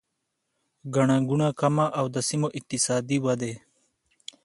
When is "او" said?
1.99-2.05